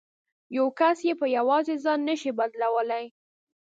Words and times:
یو 0.57 0.67
کس 0.79 0.97
یې 1.07 1.13
په 1.21 1.25
یوازې 1.37 1.75
ځان 1.83 1.99
نه 2.09 2.15
شي 2.21 2.31
بدلولای. 2.39 3.05